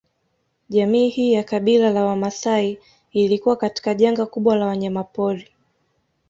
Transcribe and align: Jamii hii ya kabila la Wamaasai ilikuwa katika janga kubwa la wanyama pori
Jamii 0.69 1.09
hii 1.09 1.33
ya 1.33 1.43
kabila 1.43 1.89
la 1.91 2.05
Wamaasai 2.05 2.79
ilikuwa 3.11 3.55
katika 3.55 3.93
janga 3.93 4.25
kubwa 4.25 4.55
la 4.55 4.65
wanyama 4.65 5.03
pori 5.03 5.49